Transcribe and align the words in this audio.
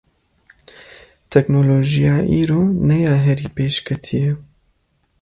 Teknolojiya 1.31 2.15
îro 2.39 2.61
ne 2.87 2.97
ya 3.05 3.15
herî 3.25 3.49
pêşketî 3.55 4.15
ye. 4.23 4.31